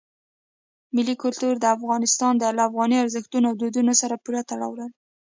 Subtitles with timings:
[0.95, 4.95] ملي کلتور د افغانستان له افغاني ارزښتونو او دودونو سره پوره تړاو لري.